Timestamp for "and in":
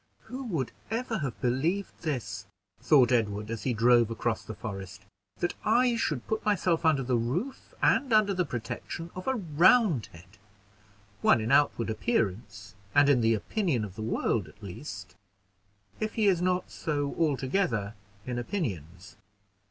12.95-13.21